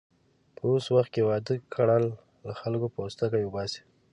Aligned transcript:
په 0.55 0.63
اوس 0.71 0.85
وخت 0.95 1.09
کې 1.13 1.21
واده 1.29 1.55
کړل، 1.73 2.05
له 2.45 2.53
خلکو 2.61 2.87
پوستکی 2.95 3.41
اوباسي. 3.45 3.81